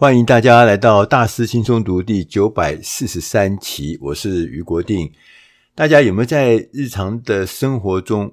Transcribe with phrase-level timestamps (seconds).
[0.00, 5.12] 欢迎大家来到大师轻松读第九百四十三期，我是余国定。
[5.74, 8.32] 大家有没有在日常的生活中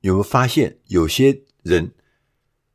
[0.00, 1.92] 有没有发现，有些人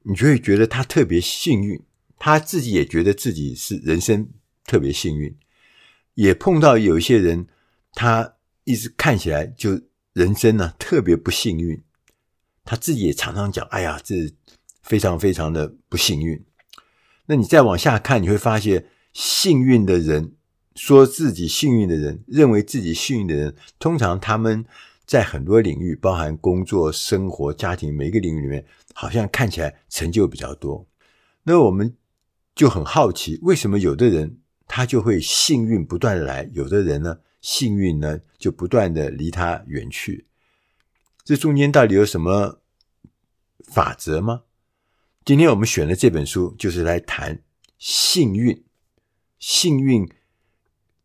[0.04, 1.78] 你就会觉得他特别幸运，
[2.18, 4.26] 他自己也觉得自己是人生
[4.66, 5.36] 特别幸运，
[6.14, 7.46] 也碰到有一些人，
[7.92, 9.78] 他一直看起来就
[10.14, 11.78] 人生呢特别不幸运，
[12.64, 14.16] 他自己也常常讲：“哎呀，这
[14.84, 16.42] 非常非常的不幸运。”
[17.28, 20.34] 那你再往下看，你会发现，幸运的人，
[20.76, 24.66] 说自己幸运的人，认为自己幸运的人，通常他们
[25.06, 30.88] 在很多领域，包含工作、生活、家庭，每一个领域里面，好像看起来成就比较多。
[31.44, 31.96] 那我们
[32.56, 40.28] 就很好奇，为什么有的人他就会幸运不断的来，有的人呢，幸运呢就不断的离他远去？
[41.24, 42.62] 这中间到底有什么
[43.66, 44.42] 法则吗？
[45.24, 47.44] 今天我们选的这本书就是来谈
[47.78, 48.64] 幸运，
[49.38, 50.10] 幸运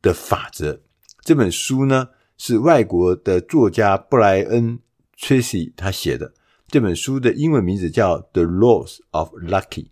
[0.01, 0.81] 的法则。
[1.21, 2.09] 这本书呢
[2.39, 4.79] 是外国的作家布莱恩·
[5.19, 6.33] 崔西他写的。
[6.67, 9.85] 这本书的英文名字叫《The Laws of Lucky》，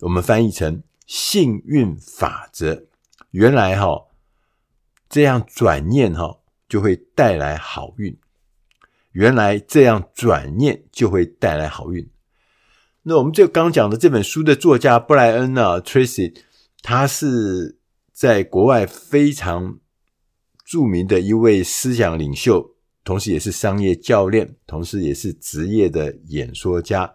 [0.00, 2.84] 我们翻译成“幸运法则”。
[3.32, 4.08] 原来哈
[5.08, 8.18] 这样转念哈就会带来好运。
[9.12, 12.06] 原来这样转念就会带来好运。
[13.08, 16.34] 那我们这刚讲的这本书的作家布莱恩呢，Tracy，
[16.82, 17.78] 他是
[18.12, 19.78] 在国外非常
[20.64, 27.14] 著名的一位思想领袖，同时也是商业教练，同时也是职业的演说家。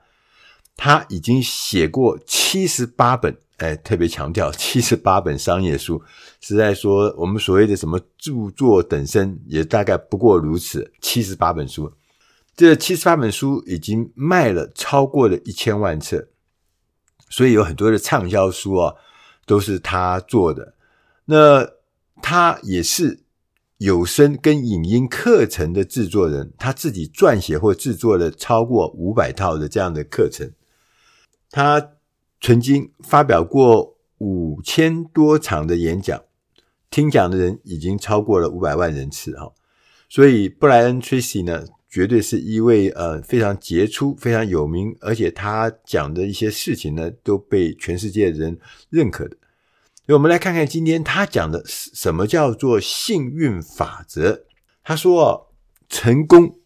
[0.78, 6.02] 他已经写过七十八本，哎，特别强调七十八本商业书，
[6.40, 11.92] 实在说我们所谓的什么著作等身，也大概不过如此，七十八本书。
[12.56, 16.28] 这七十八本书已经卖了超过了一千万册，
[17.30, 18.96] 所以有很多的畅销书啊，
[19.46, 20.76] 都是他做的。
[21.26, 21.68] 那
[22.22, 23.24] 他也是
[23.78, 30.52] 有声跟影音课程的制作人，他自己撰写或制作了超过五百套的这样的课程。
[31.50, 31.94] 他
[32.40, 36.22] 曾经发表过五千多场的演讲，
[36.90, 39.52] 听讲的人已经超过了五百万人次哈。
[40.10, 48.58] 所以布莱恩·崔西呢，绝对是一位呃非常杰出、非常有名，而且他讲的一些事情呢，都被全世界人
[48.90, 49.36] 认可的。
[50.06, 54.46] 所以我们来看看今天他讲的什么叫做幸运法则。
[54.84, 55.54] 他说，
[55.90, 56.60] 成功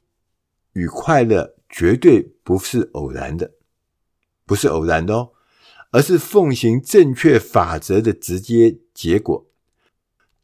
[0.73, 3.53] 与快乐绝对不是偶然的，
[4.45, 5.31] 不是偶然的哦，
[5.89, 9.47] 而是奉行正确法则的直接结果。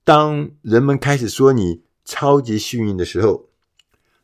[0.03, 3.50] 当人们开始说你超级幸运的时候，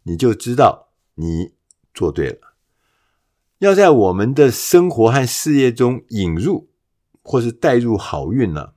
[0.08, 1.52] 你就知道你
[1.94, 2.56] 做对了。
[3.60, 6.70] 要在我们的生活和事业中引入
[7.22, 8.70] 或是带入好运呢，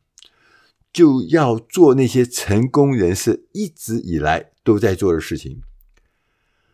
[0.93, 5.63] 就要做那些成功人士一直以来都在做的事情。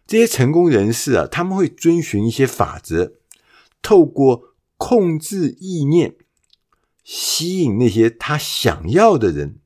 [0.06, 3.12] 这些成功人士啊，他们会遵循一些法则，
[3.82, 6.16] 透过控制意念，
[7.04, 9.58] 吸引那些他想要的人，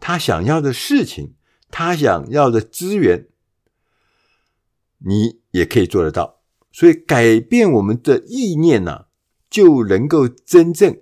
[0.00, 1.34] 他想要的事情，
[1.70, 3.28] 他想要的资源。
[5.04, 6.40] 你也可以做得到，
[6.72, 9.06] 所以改变我们的意念呢、
[9.50, 10.96] 就能够真正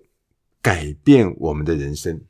[0.63, 2.23] 改变我们的人生。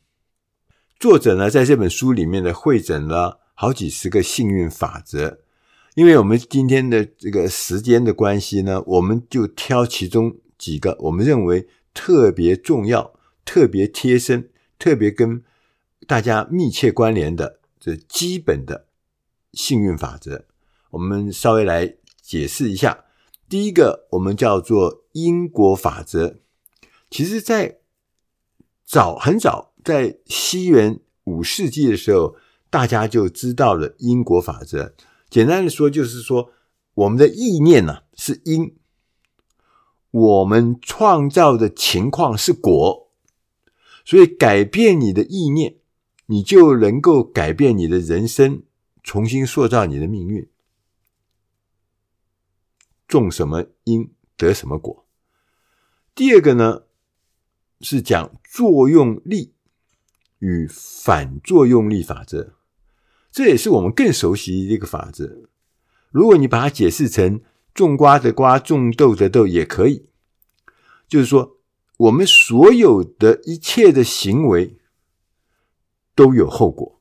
[0.99, 5.41] 作者呢，在这本书里面呢，汇整了好几十个幸运法则。
[5.95, 13.15] 因为我们今天的这个时间的关系呢，我们就挑其中几个我们认为特别重要、
[13.45, 15.43] 特别贴身、特别跟
[16.07, 18.87] 大家密切关联的这基本的
[19.53, 20.45] 幸运法则。
[20.91, 23.05] 我们稍微来解释一下，
[23.49, 26.39] 第一个我们叫做因果法则。
[27.11, 27.79] 其实，在
[28.85, 32.37] 早很早，在西元五世纪的时候，
[32.71, 34.95] 大家就知道了因果法则。
[35.29, 36.51] 简单的说，就是说
[36.95, 38.75] 我们的意念呢是因，
[40.11, 43.11] 我们创造的情况是果，
[44.05, 45.77] 所以改变你的意念，
[46.27, 48.63] 你就能够改变你的人生，
[49.03, 50.49] 重新塑造你的命运。
[53.11, 55.05] 种什么因得什么果。
[56.15, 56.83] 第二个呢，
[57.81, 59.53] 是讲作用力
[60.39, 62.55] 与反作用力法则，
[63.33, 65.49] 这也是我们更熟悉的一个法则。
[66.11, 67.43] 如果你把它解释成
[67.75, 70.09] 种瓜得瓜，种豆得豆也可以，
[71.09, 71.59] 就是说
[71.97, 74.79] 我们所有的一切的行为
[76.15, 77.01] 都有后果，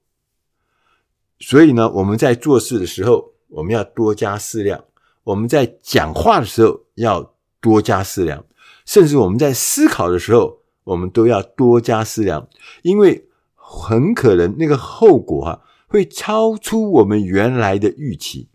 [1.39, 4.85] 所以呢，我们在做事的时候，我们要多加思量。
[5.29, 8.43] 我们在讲话的时候要多加思量，
[8.83, 12.47] 甚至我们在思考的时候，我们都要多加思量，
[12.81, 18.49] 因为很可能那个后果啊会超出我们原来的预期。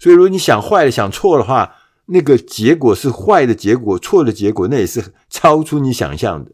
[0.00, 1.76] 所以，如果你想坏了、想错的话，
[2.06, 6.50] 那个结果是坏的结果、错的结果，那也是超出你想象的。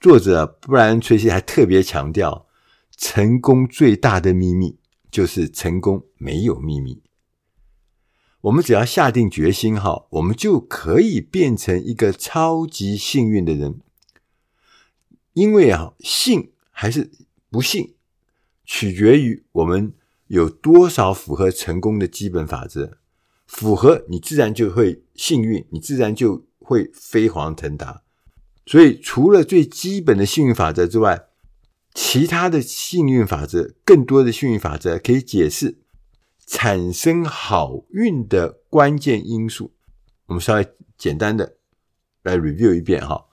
[0.00, 2.46] 作者布莱恩·崔西还特别强调，
[2.96, 4.78] 成功最大的秘密
[5.10, 7.02] 就是成功没有秘密。
[8.48, 13.80] 我们只要下定决心，哈，我们就可以变成一个超级幸运的人。
[15.34, 17.10] 因为啊，幸还是
[17.50, 17.94] 不幸，
[18.64, 19.92] 取决于我们
[20.28, 22.98] 有多少符合成功的基本法则。
[23.46, 28.02] 符合，你自然就会幸运，你自然就会飞黄腾达。
[28.64, 31.26] 所以，除了最基本的幸运法则之外，
[31.92, 35.78] 其他的幸运法则，更多的幸运法则可以解释。
[36.50, 39.74] 产生好运的关键因素，
[40.24, 40.66] 我们稍微
[40.96, 41.58] 简单的
[42.22, 43.26] 来 review 一遍哈。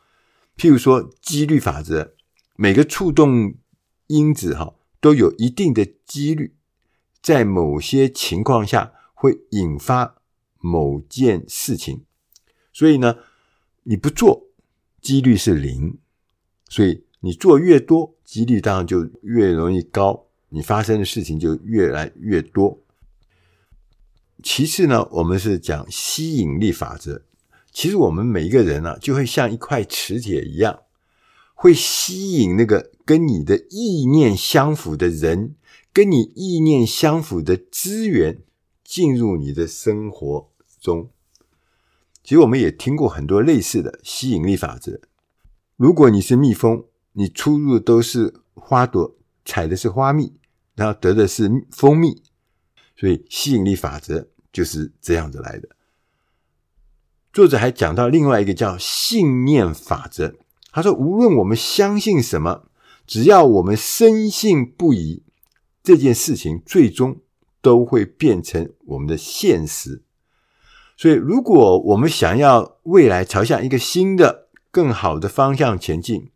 [0.58, 2.14] 譬如说，几率法则，
[2.58, 3.56] 每个触动
[4.08, 6.58] 因子哈都有一定的几率，
[7.22, 10.18] 在某些情况下会引发
[10.60, 12.04] 某件事情。
[12.74, 13.20] 所以呢，
[13.84, 14.48] 你不做，
[15.02, 15.94] 几率是零；
[16.68, 22.82] 所以你做越多，几率当然就越容易高，你发生的事情就越来越多。
[24.44, 27.24] 其次呢，我们是讲吸引力法则。
[27.72, 30.80] 其实我们每一个人啊，就会像一块磁铁一样，
[31.54, 35.56] 会吸引那个跟你的意念相符的人，
[35.92, 38.42] 跟你意念相符的资源
[38.84, 40.50] 进入你的生活
[40.80, 41.10] 中。
[42.24, 45.00] 其实我们也听过很多类似的吸引力法则。
[45.76, 50.34] 如果你是蜜蜂，你出入都是花朵，采的是花蜜，
[50.76, 52.24] 然后得的是蜂蜜。
[52.96, 55.70] 所以吸引力法则就是这样子来的。
[57.34, 60.36] 作者还讲到另外一个叫信念法则。
[60.72, 62.68] 他说，无论我们相信什么，
[63.06, 65.24] 只要我们深信不疑，
[65.84, 67.22] 这件事情最终
[67.62, 70.04] 都会变成我们的现实。
[70.98, 76.32] 所以，如果我们想要未来朝向一个新的、更好的方向前进，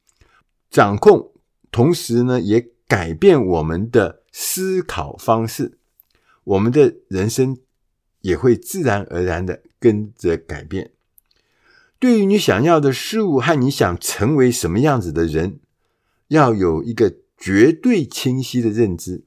[0.70, 1.32] 掌控，
[1.72, 5.79] 同时呢，也改变我们的思考方式。
[6.44, 7.58] 我们的人生
[8.22, 10.92] 也会自然而然的跟着改变。
[12.00, 15.60] 对于你想要的事物和你想成为什么样子的人，
[16.30, 19.24] 要有一个绝对清晰的认知。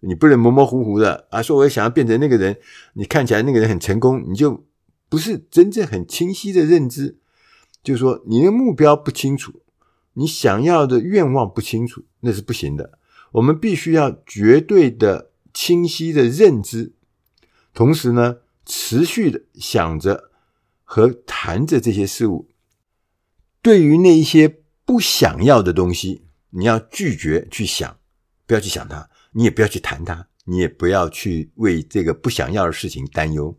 [0.00, 2.56] 你不能模模糊糊的啊，说我想要变成那个人，
[2.94, 4.64] 你看起来那个人很成功，你就
[5.08, 7.18] 不是真正很清晰的认知。
[7.82, 9.62] 就是说，你的目标不清楚，
[10.14, 12.98] 你想要的愿望不清楚，那是不行的。
[13.32, 15.29] 我们必须要绝对的。
[15.52, 16.94] 清晰的认知，
[17.72, 20.30] 同时呢，持续的想着
[20.84, 22.48] 和谈着这些事物。
[23.62, 27.98] 对于那一些不想要的东西，你要拒绝去想，
[28.46, 33.58] 不要去想它，你也不要去谈它，你也不要去为这个不想要的事情担忧。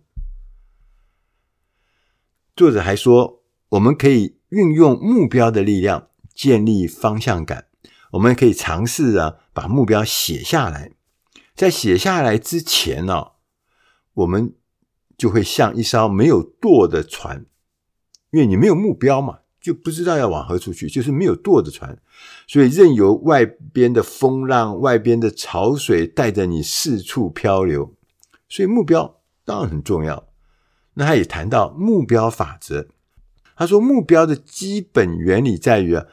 [2.56, 7.68] 作者还说，我们可以运用目标的力量建立方向感。
[8.12, 10.92] 我们可以尝试啊，把目标写下来。
[11.56, 13.32] 在写下来之前呢、
[14.14, 14.56] 我们
[15.18, 17.46] 就会像一艘没有舵的船，
[18.32, 21.98] 因为你没有目标嘛，就不知道要往何处去，就是没有舵的船，
[22.48, 27.96] 所以任由外边的风浪、外边的潮水带着你四处漂流。
[28.50, 30.28] 所以目标当然很重要。
[30.96, 32.88] 那他也谈到目标法则，
[33.56, 36.08] 他说目标的基本原理在于啊，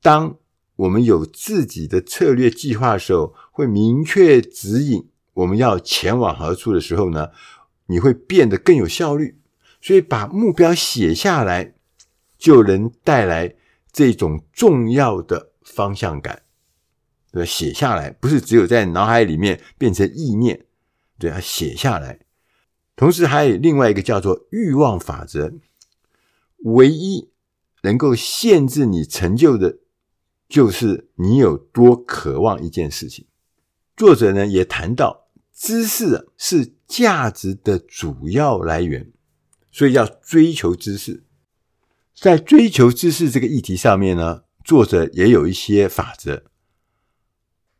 [0.00, 0.36] 当
[0.82, 7.30] 我们有自己的策略计划的时候，会明确指引我们要前往何处的时候呢，
[7.86, 9.38] 你会变得更有效率。
[9.80, 11.74] 所以把目标写下来，
[12.36, 13.54] 就能带来
[13.92, 16.42] 这种重要的方向感。
[17.30, 20.64] 对，写下来不是只有在脑海里面变成意念，
[21.18, 22.18] 对，要写下来。
[22.96, 25.52] 同时还有另外一个叫做欲望法则，
[26.64, 27.30] 唯一
[27.82, 29.78] 能够限制你成就的。
[30.52, 33.26] 就是你有多渴望一件事情。
[33.96, 39.10] 作者呢也谈到，知识是价值的主要来源，
[39.70, 41.24] 所以要追求知识。
[42.14, 46.44] 在追求知识这个议题上面呢，作者也有一些法则，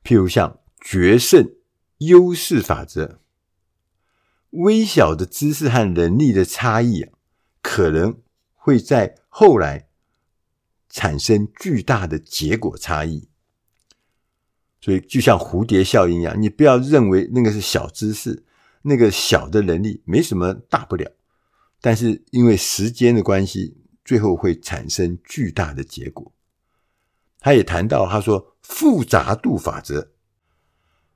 [0.03, 1.53] 譬如像决胜
[1.99, 3.21] 优势法则。
[4.49, 7.05] 微小的知识和能力的差异，
[7.61, 8.19] 可能
[8.55, 9.91] 会在后来。
[10.93, 13.27] 产生巨大的结果差异，
[14.79, 18.45] 所以就像蝴蝶效应一样，你不要认为那个是小知识，
[18.83, 21.11] 那个小的能力没什么大不了，
[21.81, 26.31] 但是因为时间的关系，最后会产生巨大的结果。
[27.41, 30.11] 他也谈到，他说复杂度法则，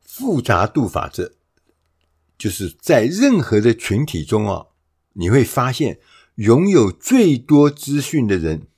[0.00, 1.35] 复杂度法则
[2.38, 4.68] 就是在任何的群体中啊，
[5.12, 6.00] 你会发现
[6.37, 8.68] 拥有最多资讯的人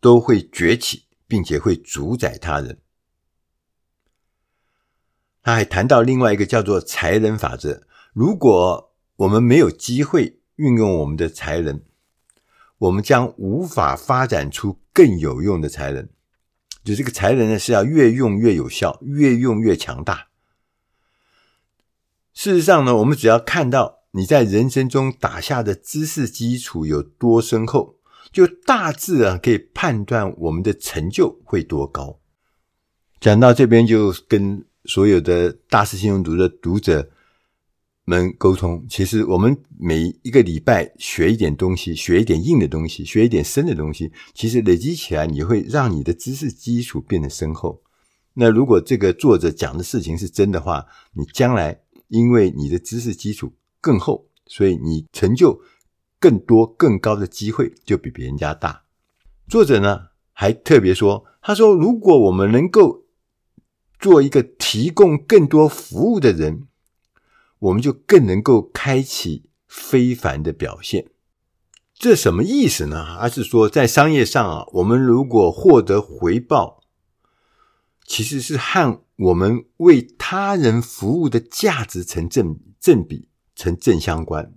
[0.00, 2.78] 都会崛起，并且会主宰他人。
[5.42, 11.82] 他还谈到另外一个叫做才能法则，如果我们没有机会运用我们的才能，
[12.78, 16.08] 我们将无法发展出更有用的才能。
[16.82, 20.28] 就这个才能呢，是要越用越有效，越用越强大。
[22.32, 27.95] 事实上呢，我们只要看到你在人生中打下的知识基础有多深厚，
[28.36, 32.20] 就大致啊可以判断我们的成就会多高。
[33.18, 37.08] 讲到这边，就跟所有的大师轻松读的读者
[38.04, 47.82] 们沟通，其实我们每一个礼拜学一点东西，学一点硬的东西，学一点深的东西，其实累积起来，你会让你的知识基础变得深厚。
[48.34, 53.50] 那如果这个作者讲的事情是真的话，你将来因为你的知识基础
[53.80, 55.58] 更厚，所以你成就
[56.18, 58.82] 更多更高的机会就比别人家大。
[59.48, 63.04] 作者呢还特别说，他说如果我们能够
[63.98, 66.66] 做一个提供更多服务的人。
[67.58, 71.06] 我们就更能够开启非凡的表现。
[71.94, 73.16] 这什么意思呢？
[73.18, 76.82] 而是说，在商业上啊，我们如果获得回报，
[78.06, 84.52] 其实是和我们为他人服务的价值成正正比，成正相关。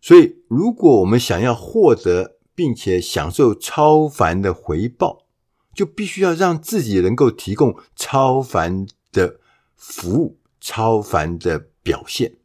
[0.00, 5.26] 所以，如果我们想要获得并且享受超凡的回报，
[5.74, 9.40] 就必须要让自己能够提供超凡的
[9.76, 11.70] 服务，超凡的。
[11.82, 12.36] 表现，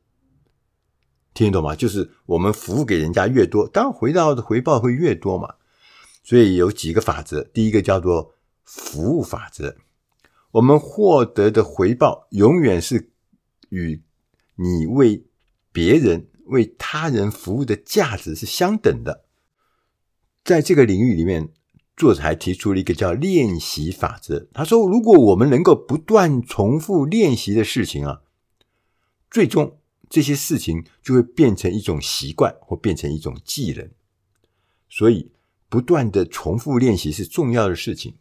[1.34, 1.76] 听得懂吗？
[1.76, 5.56] 就是我们服务给人家越多，当然回到的回报会越多嘛。
[6.24, 8.34] 所以有几个法则，第一个叫做
[8.64, 9.76] 服务法则，
[10.52, 13.12] 我们获得的回报永远是
[13.68, 14.02] 与
[14.56, 15.26] 你为
[15.74, 19.26] 别人、为他人服务的价值是相等的。
[20.44, 21.52] 在这个领域里面，
[21.98, 24.48] 作者还提出了一个叫练习法则。
[24.54, 28.22] 他说，如果我们能够不断重复练习的事情啊。
[29.32, 33.90] 最终，这些事情就会变成一种习惯，或变成一种技能。
[34.88, 35.32] 所以，
[35.68, 38.16] 不断的重复练习是重要的事情。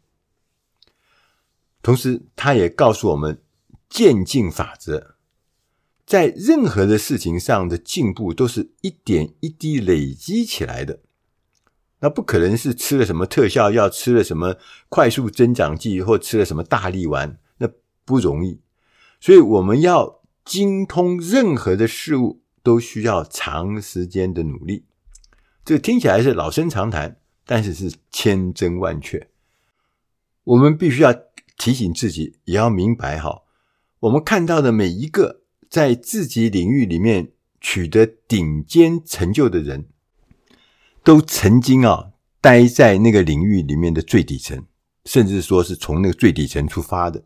[1.83, 3.43] 同时，他也告诉我们
[3.89, 5.14] 渐进法则，
[6.07, 11.01] 在任何的事情上的进步都是一点一滴累积起来的。
[12.01, 14.57] 那不可能是吃了什么特效药，吃了什么
[14.89, 17.69] 快速增长剂，或吃了什么大力丸，那
[18.05, 18.61] 不容易。
[19.21, 20.21] 所以，我们要。
[20.45, 24.85] 精通任何的事物都需要长时间的努力，
[25.65, 29.31] 这听起来是老生常谈，但是是千真万确。
[30.45, 31.15] 我们必须要
[31.57, 33.45] 提醒自己，也要明白哈，
[34.01, 35.41] 我们看到的每一个
[35.75, 39.89] 在自己领域里面取得顶尖成就的人，
[41.03, 44.65] 都曾经啊待在那个领域里面的最底层，
[45.05, 47.25] 甚至说是从那个最底层出发的。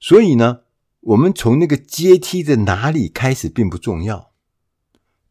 [0.00, 0.62] 所以呢。
[1.02, 4.32] 我们从那个阶梯的哪里开始并不重要，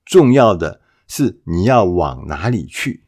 [0.06, 3.04] 重要的是你要往哪里去。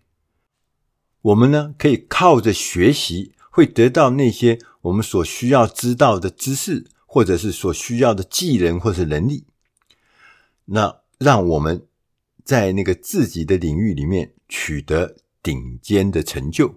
[1.21, 9.47] 我们呢，可以靠着学习，会得到那些我们所需要知道的知识，或者是所需要的技能或是能力。
[10.65, 11.87] 那让我们
[12.43, 16.75] 在那个自己的领域里面取得顶尖的成就。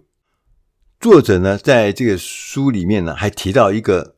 [0.99, 4.17] 作者呢，在这个书里面呢，还提到一个。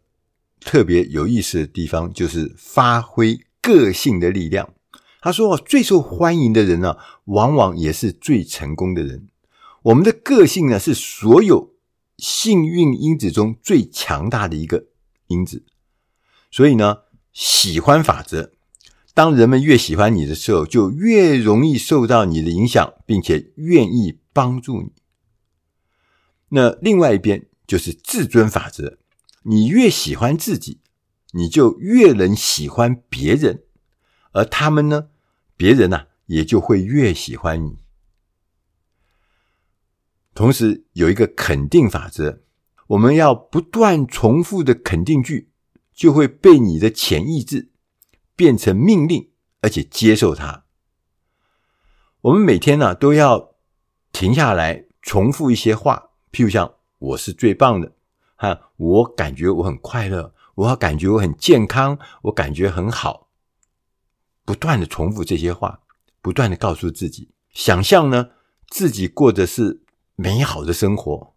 [0.66, 4.72] 特别有意思的地方就是发挥个性的力量。
[5.20, 9.28] 他说：“最受欢迎的人呢，往往也是最成功的人。
[9.82, 11.74] 我们的个性呢，是所有
[12.16, 14.86] 幸运因子中最强大的一个
[15.26, 15.62] 因子。
[16.54, 16.98] 所以呢，
[17.32, 18.52] 喜欢法则，
[19.12, 24.92] 当人们越喜欢你的时候，就越容易受到你的影响，并且愿意帮助你。
[26.50, 28.98] 那另外一边就是自尊法则。”
[29.42, 30.78] 你越喜欢自己，
[31.32, 33.64] 你就越能喜欢别人，
[34.30, 35.08] 而他们呢，
[35.56, 37.78] 别人呢、啊，也就会越喜欢你。
[40.32, 42.42] 同时，有一个肯定法则，
[42.86, 45.50] 我们要不断重复的肯定句，
[45.94, 47.70] 就会被你的潜意识
[48.34, 50.64] 变成命令，而且接受它。
[52.22, 53.54] 我们每天呢、都要
[54.12, 57.92] 停下来重复一些话，譬如像“我是最棒的”。
[58.36, 63.30] 哈，我感觉我很快乐，我感觉我很健康，我感觉很好。
[64.44, 65.80] 不断的重复这些话，
[66.20, 68.30] 不断的告诉自己，想象呢
[68.68, 69.84] 自己过的是
[70.16, 71.34] 美好的生活，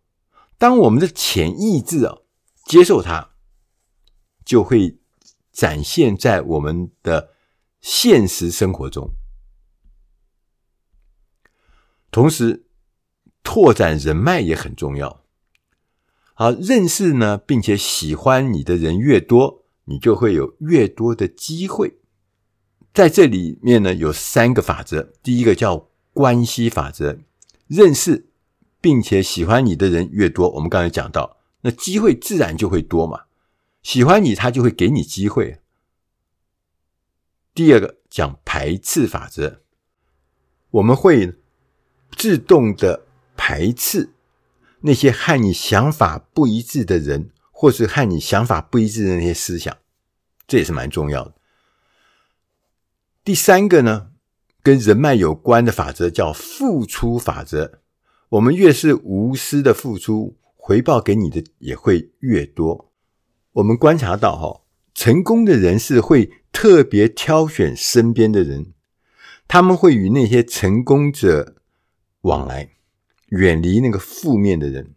[0.57, 2.17] 当我们的潜意识啊
[2.65, 3.29] 接受它，
[4.47, 4.97] 就会
[5.51, 7.31] 展现在我们的
[7.81, 9.11] 现实生活中。
[12.09, 12.65] 同时，
[13.43, 15.25] 拓展人脉也很重要。
[16.33, 21.99] 好，认识呢，并且喜欢你的人越多，你就会有越多的机会。
[22.93, 25.11] 在这里面呢，有三个法则。
[25.21, 27.19] 第一个叫关系法则，
[27.67, 28.29] 认识
[28.79, 33.26] 并且喜欢你的人越多，我们刚才讲到，那机会自然就会多嘛。
[33.87, 35.61] 喜欢你，他就会给你机会。
[37.53, 39.61] 第二个讲排斥法则，
[40.71, 41.35] 我们会
[42.11, 43.05] 自动的
[43.37, 44.09] 排斥
[44.81, 49.77] 那些和你想法不一致的人，或是和你想法不一致的那些思想，
[50.45, 51.35] 这也是蛮重要的。
[53.23, 54.11] 第三个呢，
[54.61, 57.79] 跟人脉有关的法则叫付出法则。
[58.27, 62.86] 我们越是无私的付出，回报给你的也会越多。
[63.57, 64.61] 我们观察到，哈，
[64.93, 68.73] 成功的人士会特别挑选身边的人，
[69.47, 71.55] 他们会与那些成功者
[72.21, 72.69] 往来，
[73.29, 74.93] 远离那个负面的人。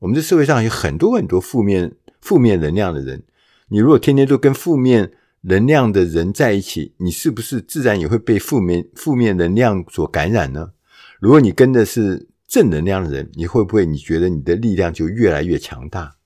[0.00, 3.22] 我们这社会上有很多很多负面、负面能量的人，
[3.68, 10.72] 你如果天天都跟负面能量的人在一起，你是不是自然也会被负面负面能量所感染呢？
[11.20, 16.16] 如果你跟的是正能量的人，你会不会你觉得你的力量就越来越强大？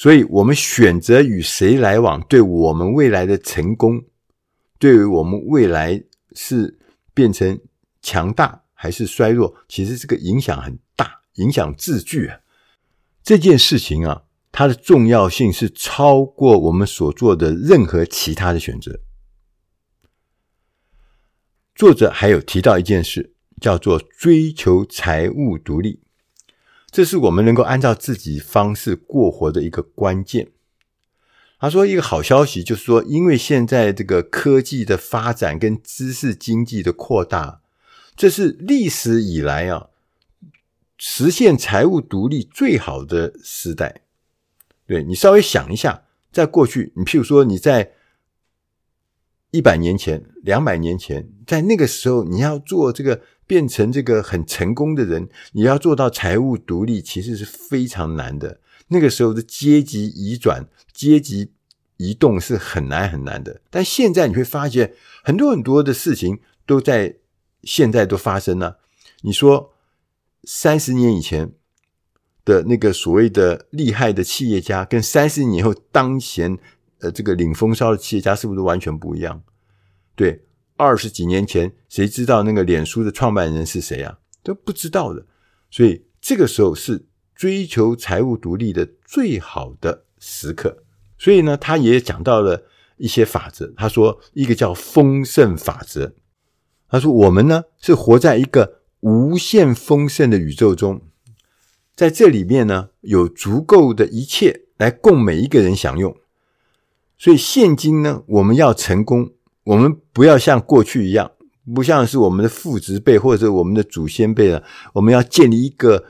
[0.00, 4.04] 所以，我们选择与谁来往，对我们未来的成功，
[4.78, 6.00] 对于我们未来
[6.36, 6.78] 是
[7.12, 7.58] 变成
[8.00, 12.38] 强大还是衰弱，其实这个影响很大，影响至巨啊！
[13.24, 14.22] 这件事情啊。
[14.52, 19.00] 它的重要性是超过我们所做的任何其他的选择。
[21.74, 26.00] 作者还有提到一件事，叫做追求财务独立，
[26.90, 30.48] 这是我们能够按照自己方式过活的一个关键。
[31.60, 37.60] 他说，一个好消息就是说，因为现在这个科技的发展跟知识经济的扩大，
[38.14, 39.88] 这是历史以来啊
[40.96, 44.02] 实现财务独立最好的时代。
[44.86, 47.92] 对，你稍微想一下，在过去，你譬如说你在
[49.50, 58.60] 一百年前、两百年前，在那个时候，你要做这个变成这个很成功的人，你要做到财务独立，其实是非常难的。
[58.86, 61.50] 那个时候的阶级移转、阶级
[61.96, 63.60] 移动是很难很难的。
[63.68, 67.16] 但现在你会发现，很多很多的事情都在
[67.64, 68.78] 现在都发生了。
[69.22, 69.72] 你说
[70.44, 71.50] 三十年以前。
[72.44, 76.56] 的那个所谓的厉害的企业家，跟三十年以后当前
[77.00, 79.42] 呃这个领风骚的企业家，是不是完全不一样？
[80.16, 80.46] 对，
[80.78, 84.18] 二十几年前谁知道那个脸书的创办人是谁啊？
[84.42, 85.26] 都不知道的。
[85.70, 90.84] 所以这个时候是追求财务独立的最好的时刻。
[91.18, 92.64] 所以呢，他也讲到了
[92.96, 93.72] 一些法则。
[93.76, 96.14] 他说，一个叫丰盛法则。
[96.88, 101.02] 他说，我们呢是活在一个无限丰盛的宇宙中。
[101.94, 106.16] 在这里面呢，有足够的一切来供每一个人享用。
[107.18, 109.32] 所以现今呢，我们要成功，
[109.68, 111.30] 我们不要像过去一样，
[111.74, 116.02] 不像是我们的父执辈或者我们的祖先辈了，我们要建立一个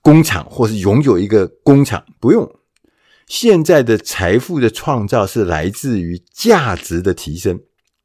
[0.00, 2.50] 工厂或是拥有一个工厂，不用。
[3.26, 7.60] 现在的财富的创造是来自于价值的提升，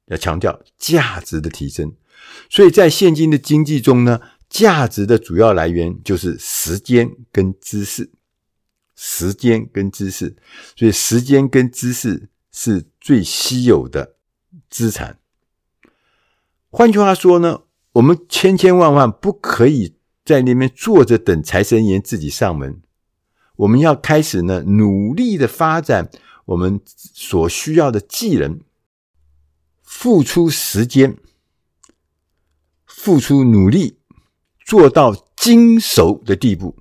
[0.08, 1.94] 要强调价值的提升。
[2.50, 4.20] 所以在现今的经济中呢。
[4.50, 8.10] 价值的主要来源就是时间跟知识，
[8.96, 10.38] 时间跟知识，
[10.74, 14.16] 所以时间跟知识是最稀有的
[14.70, 15.20] 资产。
[16.70, 17.62] 换句话说呢，
[17.94, 22.82] 我们千千万万不可以在那边坐着等财神爷自己上门，
[23.58, 26.10] 我们要开始呢，努力的发展
[26.46, 28.60] 我们所需要的技能，
[29.82, 31.18] 付出时间，
[32.86, 33.98] 付出努力。
[34.66, 36.76] 做到精熟的地步，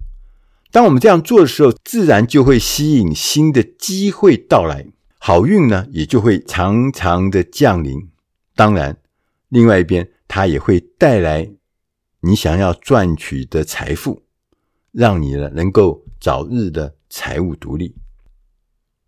[0.72, 8.08] 当我们这样做的时候，自然就会吸引新的机会到来，好运呢也就会常常的降临。
[8.54, 8.96] 当然，
[9.48, 11.50] 另外一边，它也会带来
[12.20, 14.22] 你想要赚取的财富，
[14.92, 17.94] 让你呢能够早日的财务独立。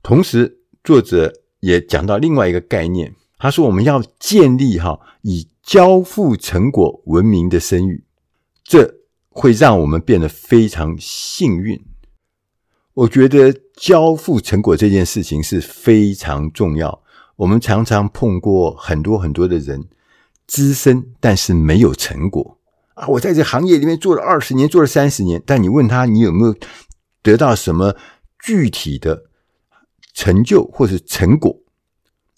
[0.03, 8.05] 同时，作者也讲到另外一个概念，他说我们要建立哈以交付成果闻名的声誉。
[8.65, 11.83] 这会让我们变得非常幸运。
[12.99, 17.01] 我觉得交付成果这件事情是非常重要。
[17.37, 19.85] 我们常常碰过很多很多的人，
[20.49, 22.59] 资深但是没有成果
[22.95, 23.07] 啊！
[23.07, 26.53] 我在这行业里面做了二十年，做了三十年，但你问他你有没有
[27.23, 27.95] 得到什么
[28.45, 29.27] 具体的
[30.13, 31.57] 成就或是成果。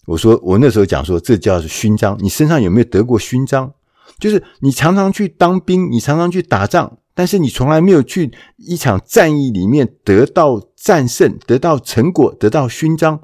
[0.05, 2.19] 我说，我那时候讲说，这叫是勋章。
[2.21, 3.73] 你身上有没有得过勋章？
[4.19, 13.21] 就是你常常去当兵，你常常去打仗，但是你从来没有去一场战役里面得到战胜、得到成果、得到勋章，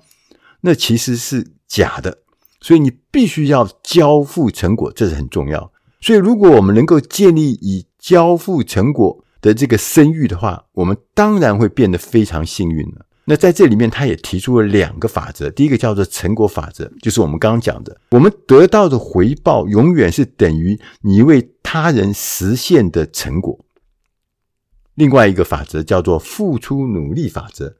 [0.60, 2.18] 那其实是假的。
[2.60, 5.72] 所以你必须要交付成果，这是很重要。
[6.00, 13.06] 所以，如果我们能够建立以交付成果的这个声誉的话，我们当然会变得非常幸运了。
[13.24, 15.50] 那在这里面，他也提出了两个法则。
[15.50, 23.58] 第一个叫做成果法则，就是我们刚刚讲的，我们得到的回报永远是等于你为他人实现的成果。
[24.96, 27.76] 另外一个法则叫做付出努力法则。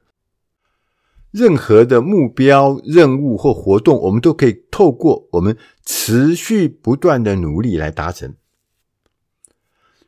[1.31, 8.35] 任何的目标、任务或活动，我们都可以透过我们持续不断的努力来达成。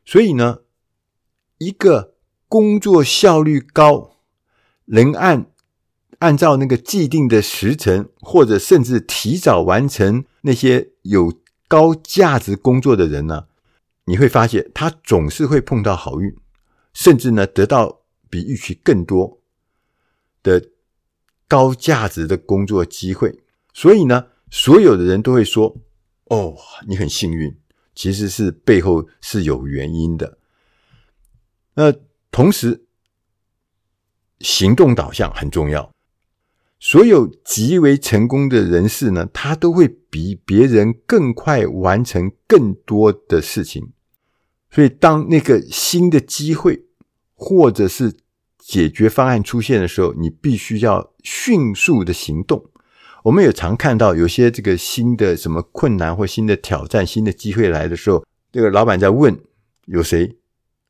[0.06, 0.60] 所以呢，
[1.58, 2.16] 一个
[2.48, 4.18] 工作效率高，
[4.86, 5.48] 能按
[6.20, 11.34] 按照那个既定的时辰，或者甚至提早完成那些有
[11.68, 13.48] 高价值工作的人呢，
[14.06, 16.36] 你会发现他总是会碰到好运，
[16.94, 19.42] 甚至呢得到比预期更多
[20.44, 20.70] 的
[21.48, 23.44] 高价值的工作机会。
[23.74, 25.78] 所以呢，所有的人都会说
[26.26, 26.56] ：“哦，
[26.88, 27.56] 你很幸运。”
[27.96, 30.38] 其实是背后是有原因的。
[31.74, 31.94] 那
[32.32, 32.86] 同时，
[34.40, 35.92] 行动导向很重要。
[36.80, 43.92] 所有极为成功的人士呢，他都会比别人更快完成更多的事情。
[44.72, 46.86] 所以，当那个新的机会
[47.34, 48.16] 或者是
[48.58, 52.64] 解决方案出现的时候，你必须要迅速的行动。
[53.24, 59.38] 我们也常看到有些这个新的什么困难或新的挑战、新的机会来的时候，这个老板在问
[59.86, 60.38] 有谁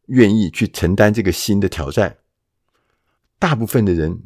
[0.08, 2.18] 愿意去承担这个新的挑战。
[3.39, 4.24] 大部分的人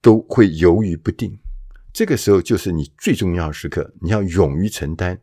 [0.00, 1.38] 都会犹豫不定，
[1.92, 5.20] 这个时候就是你最重要的时刻，你要勇于承担。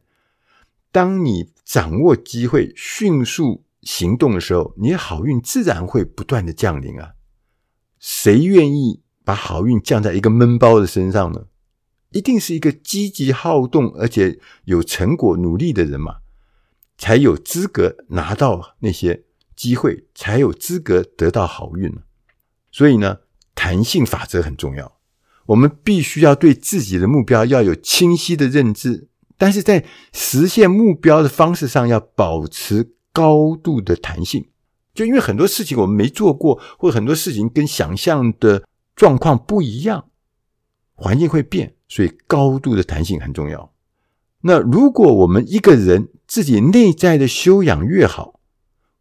[0.92, 7.16] 当你掌握机会、迅速行动的时候，你好运自然会不断的降临啊！
[8.00, 11.48] 谁愿意把好运降在一个闷包的身上呢？
[12.12, 16.20] 一定是一个积极好动而且有成果努力的人嘛，
[16.98, 21.94] 才有资格拿到那些机会，才有资格得到好运。
[22.72, 23.18] 所以呢，
[23.54, 25.00] 弹性法则很重要。
[25.48, 34.50] 我们必须要对自己的目标要有清晰的认知，但是在实现目标的方式上要保持高度的弹性。
[34.94, 40.10] 就因为很多事情我们没做过，或很多事情跟想象的状况不一样，
[40.96, 43.72] 环境会变，所以高度的弹性很重要。
[44.42, 48.40] 那如果我们一个人自己内在的修养越好，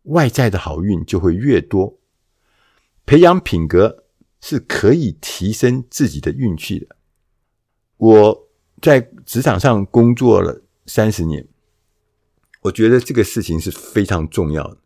[0.03, 1.99] 外在的好运就会越多。
[3.07, 4.05] 培养品格
[4.41, 6.97] 是可以提升自己的运气的。
[7.97, 8.46] 我
[8.81, 11.47] 在职场上工作了三十年，
[12.63, 14.79] 我觉得这个事情是非常重要的，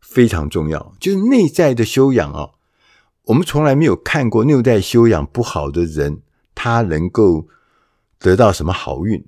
[0.00, 0.94] 非常重要。
[1.00, 2.50] 就是内在的修养啊，
[3.24, 6.22] 我们从来没有看过内在修养不好的人，
[6.54, 7.48] 他能够
[8.18, 9.24] 得到什么好运，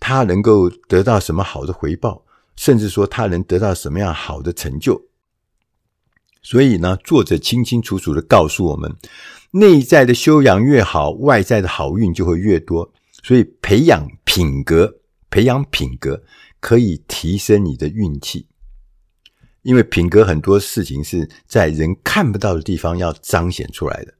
[0.00, 2.24] 他能够得到什么好的回报，
[2.56, 5.06] 甚至说他能得到什么样好的成就。
[6.42, 8.94] 所以呢，作者清清楚楚的告诉我们，
[9.52, 12.92] 内在的修养越好，外在的好运就会越多。
[13.26, 16.22] 所以培养品格，培养品格
[16.60, 18.46] 可以提升你的运气，
[19.62, 24.14] 因为品格很多事情是在人看不到的地方要彰显出来的。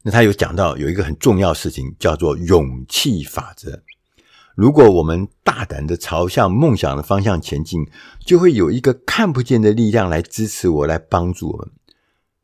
[0.00, 3.82] 那他有讲到有一个很重要事情，叫做勇气法则。
[4.54, 7.86] 如果我们大胆的朝向梦想的方向前进，
[8.24, 11.70] 就会有一个看不见的力量来支持我，来帮助我们。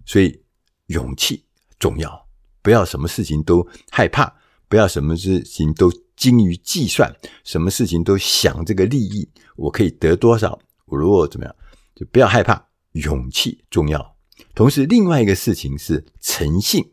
[0.04, 0.42] 所以，
[0.88, 1.46] 勇气
[1.78, 2.28] 重要，
[2.60, 4.34] 不要什么事情都害怕，
[4.68, 11.56] 不要什么事情都精于计算，什么事情都想这个利益，我可以得多少，我如果怎么样，
[11.94, 12.68] 就不要害怕。
[12.92, 14.16] 勇气重要。
[14.54, 16.92] 同时，另外一个事情是诚信，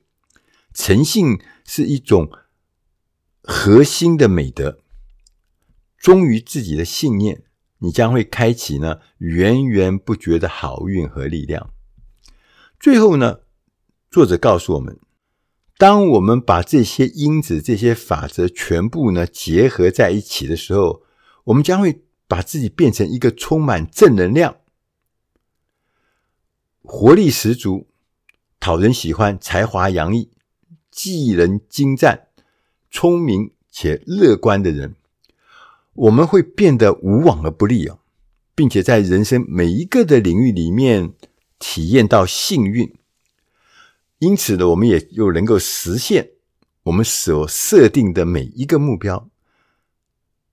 [0.73, 2.29] 诚信是一种
[3.41, 4.79] 核心的美德。
[5.97, 7.43] 忠于自己的信念，
[7.79, 11.71] 你将会开启呢源源不绝的好运和力量。
[12.79, 13.39] 最后呢，
[14.11, 14.99] 作者告诉我们，
[15.77, 21.03] 当我们把这些因子、这些法则全部呢结合在一起的时候，
[21.45, 24.55] 我们将会把自己变成一个充满正能量、
[26.81, 27.87] 活力十足、
[28.59, 30.29] 讨人喜欢、才华洋溢、
[30.89, 32.27] 技能精湛、
[32.89, 34.95] 聪明且乐观的人。
[35.93, 37.97] 我们会变得无往而不利啊，
[38.53, 41.13] 并且在人生每一个的领域里面
[41.59, 42.93] 体验到幸运。
[44.25, 46.31] 因此呢，我们也又能够实现
[46.81, 49.29] 我们所设定的每一个目标。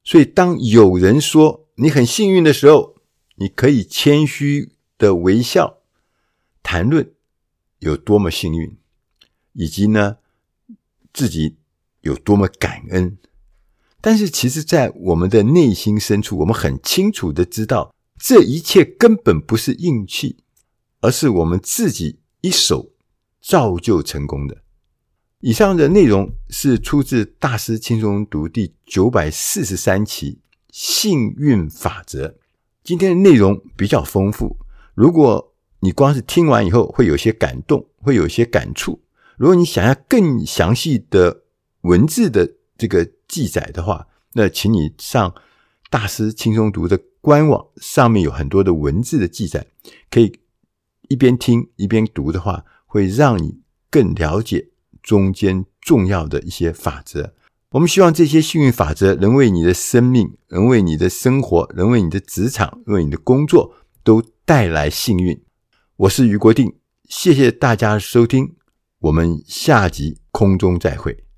[0.04, 2.96] 所以，当有人说你很幸运的时候，
[3.36, 5.78] 你可以谦虚的微笑
[6.62, 7.12] 谈论
[7.78, 8.76] 有多么幸运，
[9.54, 10.18] 以及呢，
[11.14, 11.56] 自己
[12.02, 13.16] 有多么感恩。
[14.02, 20.36] 但是，其实，在我们的内心深处，我们很清楚的知道，这一切根本不是运气，
[21.00, 22.90] 而是我们自己一手
[23.42, 24.62] 造就成功的。
[25.40, 30.34] 以上的内容是出自《大师轻松读》第九百四十三期
[30.70, 32.28] 《幸运法则》。
[32.84, 34.56] 今天的内容比较丰富，
[34.94, 39.02] 如果你光是听完以后会有些感动，会有些感触。
[39.36, 41.42] 如果你想要更详细的
[41.80, 45.30] 文字的这个记载的话，那请你上
[45.90, 49.66] 《大师轻松读》的官网，上面有很多的文字的记载，
[50.08, 50.38] 可以
[51.08, 54.68] 一边听一边读的话，会让你更了解。
[55.02, 57.32] 中间重要的一些法则，
[57.70, 63.74] 我们希望这些幸运法则能为你的生命、能为你的生活、能为你的职场、为你的工作
[64.04, 65.42] 都带来幸运。
[65.96, 66.74] 我是于国定，
[67.08, 68.54] 谢谢大家收听，
[69.00, 71.21] 我们下集空中再会。